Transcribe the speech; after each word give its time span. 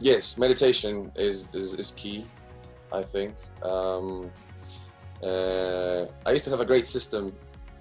yes, 0.00 0.38
meditation 0.38 1.10
is, 1.16 1.48
is, 1.52 1.74
is 1.74 1.92
key, 1.92 2.26
I 2.92 3.02
think. 3.02 3.34
Um, 3.62 4.30
uh, 5.22 6.06
I 6.26 6.30
used 6.32 6.44
to 6.44 6.50
have 6.50 6.60
a 6.60 6.64
great 6.64 6.86
system. 6.86 7.32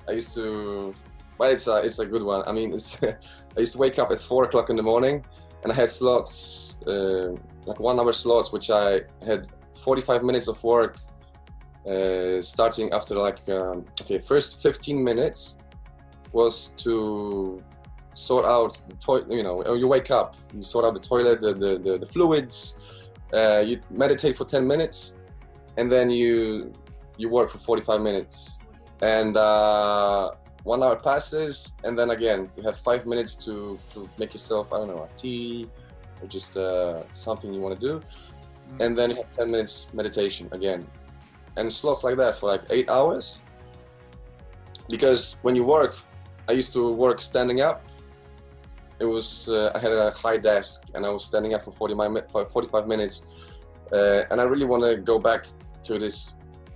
I 0.07 0.13
used 0.13 0.33
to, 0.35 0.93
but 1.37 1.51
it's 1.51 1.67
a, 1.67 1.77
it's 1.77 1.99
a 1.99 2.05
good 2.05 2.23
one. 2.23 2.43
I 2.47 2.51
mean, 2.51 2.73
it's, 2.73 3.01
I 3.03 3.59
used 3.59 3.73
to 3.73 3.79
wake 3.79 3.99
up 3.99 4.11
at 4.11 4.19
four 4.21 4.45
o'clock 4.45 4.69
in 4.69 4.75
the 4.75 4.83
morning 4.83 5.25
and 5.63 5.71
I 5.71 5.75
had 5.75 5.89
slots, 5.89 6.77
uh, 6.87 7.31
like 7.65 7.79
one 7.79 7.99
hour 7.99 8.11
slots, 8.11 8.51
which 8.51 8.69
I 8.69 9.01
had 9.25 9.47
45 9.73 10.23
minutes 10.23 10.47
of 10.47 10.63
work 10.63 10.97
uh, 11.87 12.41
starting 12.41 12.91
after 12.93 13.15
like, 13.15 13.47
um, 13.49 13.85
okay, 14.01 14.19
first 14.19 14.61
15 14.61 15.03
minutes 15.03 15.57
was 16.31 16.69
to 16.77 17.63
sort 18.13 18.45
out 18.45 18.77
the 18.87 18.95
toilet, 18.95 19.31
you 19.31 19.43
know, 19.43 19.73
you 19.73 19.87
wake 19.87 20.11
up, 20.11 20.35
you 20.53 20.61
sort 20.61 20.85
out 20.85 20.93
the 20.93 20.99
toilet, 20.99 21.41
the, 21.41 21.53
the, 21.53 21.77
the, 21.77 21.97
the 21.99 22.05
fluids, 22.05 22.99
uh, 23.33 23.59
you 23.59 23.79
meditate 23.89 24.35
for 24.35 24.45
10 24.45 24.65
minutes, 24.67 25.15
and 25.77 25.91
then 25.91 26.09
you 26.09 26.73
you 27.17 27.29
work 27.29 27.49
for 27.49 27.57
45 27.57 28.01
minutes. 28.01 28.59
And 29.01 29.37
uh, 29.37 30.31
one 30.63 30.81
hour 30.81 30.95
passes, 30.95 31.75
and 31.83 31.97
then 31.97 32.11
again, 32.11 32.49
you 32.55 32.63
have 32.63 32.77
five 32.77 33.05
minutes 33.05 33.35
to, 33.45 33.79
to 33.93 34.09
make 34.17 34.33
yourself, 34.33 34.73
I 34.73 34.77
don't 34.77 34.87
know, 34.87 35.03
a 35.03 35.17
tea 35.17 35.69
or 36.21 36.27
just 36.27 36.57
uh, 36.57 37.03
something 37.13 37.53
you 37.53 37.59
want 37.59 37.79
to 37.79 37.87
do. 37.87 38.01
And 38.79 38.97
then 38.97 39.11
you 39.11 39.17
have 39.17 39.35
10 39.35 39.51
minutes 39.51 39.87
meditation 39.93 40.47
again. 40.51 40.87
And 41.57 41.71
slots 41.71 42.03
like 42.03 42.17
that 42.17 42.35
for 42.35 42.49
like 42.49 42.63
eight 42.69 42.89
hours. 42.89 43.41
Because 44.89 45.37
when 45.43 45.55
you 45.55 45.63
work, 45.63 45.97
I 46.47 46.53
used 46.53 46.73
to 46.73 46.91
work 46.91 47.21
standing 47.21 47.61
up 47.61 47.83
it 48.99 49.05
was 49.05 49.49
uh, 49.49 49.71
I 49.75 49.79
had 49.79 49.91
a 49.91 50.11
high 50.11 50.37
desk 50.37 50.89
and 50.93 51.05
I 51.05 51.09
was 51.09 51.25
standing 51.25 51.53
up 51.53 51.61
for 51.61 51.71
40 51.71 51.95
for 52.29 52.45
45 52.45 52.87
minutes, 52.87 53.25
uh, 53.91 54.23
and 54.29 54.39
I 54.39 54.43
really 54.43 54.65
want 54.65 54.83
to 54.83 54.97
go 54.97 55.19
back 55.19 55.47
to 55.83 55.97
this 55.97 56.35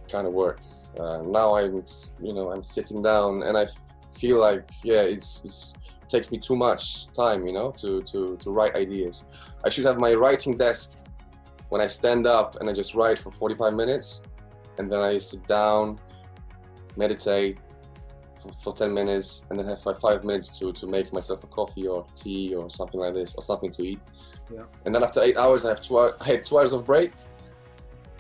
kind 0.10 0.28
of 0.28 0.34
work. 0.34 0.60
Uh, 1.00 1.22
now 1.22 1.56
I'm 1.56 1.84
you 2.22 2.34
know 2.34 2.52
I'm 2.52 2.64
sitting 2.64 3.02
down 3.02 3.44
and 3.44 3.58
I 3.58 3.68
feel 4.16 4.40
like 4.40 4.70
yeah 4.84 5.02
it's, 5.02 5.44
it's 5.44 5.74
it 6.02 6.10
takes 6.10 6.32
me 6.32 6.38
too 6.40 6.56
much 6.56 7.08
time 7.12 7.46
you 7.46 7.54
know 7.54 7.72
to 7.72 8.02
to 8.04 8.38
to 8.38 8.52
write 8.52 8.76
ideas. 8.76 9.26
I 9.64 9.70
should 9.70 9.86
have 9.86 10.00
my 10.00 10.14
writing 10.14 10.58
desk 10.58 10.96
when 11.70 11.82
I 11.82 11.88
stand 11.88 12.26
up 12.26 12.56
and 12.60 12.70
I 12.70 12.74
just 12.74 12.96
write 12.96 13.20
for 13.20 13.32
45 13.32 13.74
minutes, 13.74 14.22
and 14.78 14.90
then 14.90 15.02
I 15.02 15.18
sit 15.18 15.46
down, 15.48 16.00
meditate, 16.96 17.60
for 18.50 18.74
10 18.74 18.94
minutes 18.94 19.46
and 19.50 19.60
then 19.60 19.68
have 19.68 19.86
like 19.86 20.00
five 20.00 20.24
minutes 20.24 20.58
to, 20.60 20.72
to 20.74 20.88
make 20.88 21.14
myself 21.14 21.44
a 21.44 21.48
coffee 21.48 21.88
or 21.88 22.06
tea 22.16 22.54
or 22.56 22.70
something 22.70 23.00
like 23.00 23.14
this 23.14 23.36
or 23.36 23.42
something 23.42 23.72
to 23.72 23.84
eat. 23.84 24.00
Yeah. 24.54 24.64
And 24.86 24.94
then 24.94 25.04
after 25.04 25.22
eight 25.22 25.38
hours, 25.38 25.66
I 25.66 25.70
have 25.70 25.82
two, 25.82 26.00
I 26.00 26.12
had 26.24 26.46
two 26.46 26.58
hours 26.58 26.74
of 26.74 26.86
break. 26.86 27.12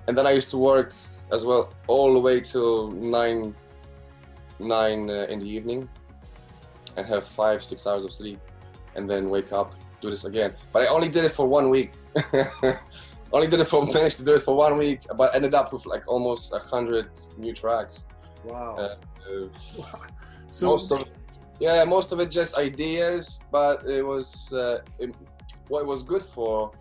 And 0.07 0.17
then 0.17 0.25
I 0.25 0.31
used 0.31 0.49
to 0.51 0.57
work 0.57 0.93
as 1.31 1.45
well 1.45 1.73
all 1.87 2.13
the 2.13 2.19
way 2.19 2.39
till 2.39 2.91
nine, 2.91 3.55
nine 4.59 5.09
uh, 5.09 5.27
in 5.29 5.39
the 5.39 5.49
evening 5.49 5.89
and 6.95 7.05
have 7.05 7.25
five, 7.25 7.63
six 7.63 7.85
hours 7.85 8.05
of 8.05 8.11
sleep 8.11 8.39
and 8.95 9.09
then 9.09 9.29
wake 9.29 9.51
up, 9.53 9.75
do 10.01 10.09
this 10.09 10.25
again. 10.25 10.53
But 10.73 10.83
I 10.83 10.87
only 10.87 11.09
did 11.09 11.25
it 11.25 11.31
for 11.31 11.47
one 11.47 11.69
week. 11.69 11.91
only 13.33 13.47
did 13.47 13.59
it 13.59 13.65
for, 13.65 13.85
managed 13.93 14.17
to 14.19 14.25
do 14.25 14.35
it 14.35 14.41
for 14.41 14.55
one 14.55 14.77
week, 14.77 15.01
but 15.15 15.35
ended 15.35 15.53
up 15.53 15.71
with 15.73 15.85
like 15.85 16.07
almost 16.07 16.53
a 16.53 16.59
hundred 16.59 17.09
new 17.37 17.53
tracks. 17.53 18.07
Wow. 18.43 18.75
Uh, 18.75 18.95
so 20.47 20.67
most 20.71 20.91
of, 20.91 21.07
yeah, 21.59 21.83
most 21.83 22.11
of 22.11 22.19
it 22.19 22.29
just 22.29 22.57
ideas, 22.57 23.39
but 23.51 23.85
it 23.85 24.03
was 24.03 24.53
uh, 24.53 24.79
it, 24.99 25.15
what 25.67 25.81
it 25.81 25.87
was 25.87 26.03
good 26.03 26.23
for. 26.23 26.71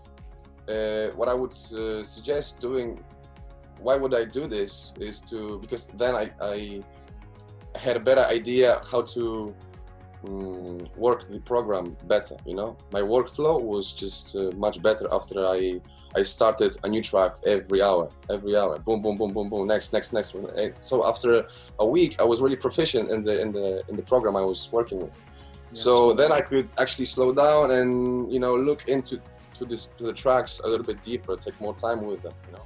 Uh, 0.68 1.08
what 1.14 1.28
I 1.28 1.34
would 1.34 1.54
uh, 1.72 2.02
suggest 2.02 2.58
doing. 2.58 2.98
Why 3.78 3.94
would 3.96 4.14
I 4.14 4.24
do 4.24 4.48
this? 4.48 4.94
Is 4.98 5.20
to 5.30 5.58
because 5.60 5.86
then 5.86 6.14
I, 6.16 6.30
I 6.40 6.82
had 7.76 7.96
a 7.96 8.00
better 8.00 8.24
idea 8.24 8.80
how 8.90 9.02
to 9.02 9.54
um, 10.24 10.78
work 10.96 11.30
the 11.30 11.40
program 11.40 11.96
better. 12.04 12.36
You 12.46 12.54
know, 12.54 12.76
my 12.92 13.00
workflow 13.00 13.60
was 13.60 13.92
just 13.92 14.36
uh, 14.36 14.50
much 14.56 14.82
better 14.82 15.06
after 15.12 15.46
I 15.46 15.80
I 16.16 16.22
started 16.22 16.76
a 16.82 16.88
new 16.88 17.02
track 17.02 17.34
every 17.44 17.82
hour, 17.82 18.08
every 18.30 18.56
hour. 18.56 18.78
Boom, 18.78 19.02
boom, 19.02 19.18
boom, 19.18 19.32
boom, 19.34 19.50
boom. 19.50 19.66
Next, 19.66 19.92
next, 19.92 20.12
next 20.14 20.34
one. 20.34 20.48
And 20.56 20.72
so 20.78 21.06
after 21.06 21.46
a 21.78 21.86
week, 21.86 22.16
I 22.18 22.24
was 22.24 22.40
really 22.40 22.56
proficient 22.56 23.10
in 23.10 23.22
the 23.22 23.40
in 23.40 23.52
the 23.52 23.82
in 23.88 23.96
the 23.96 24.02
program 24.02 24.34
I 24.36 24.42
was 24.42 24.70
working 24.72 24.98
with. 25.00 25.16
Yes. 25.72 25.82
So 25.82 26.14
then 26.14 26.32
I 26.32 26.40
could 26.40 26.68
actually 26.78 27.04
slow 27.04 27.32
down 27.32 27.72
and 27.72 28.32
you 28.32 28.40
know 28.40 28.56
look 28.56 28.88
into 28.88 29.20
to 29.54 29.64
this 29.64 29.86
to 29.98 30.04
the 30.04 30.12
tracks 30.12 30.60
a 30.64 30.68
little 30.68 30.86
bit 30.86 31.02
deeper, 31.02 31.36
take 31.36 31.60
more 31.60 31.74
time 31.74 32.06
with 32.06 32.22
them. 32.22 32.34
You 32.46 32.52
know. 32.54 32.64